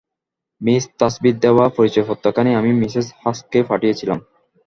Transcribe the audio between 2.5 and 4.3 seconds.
আমি মিসেস হার্স্টকে পাঠিয়েছিলাম।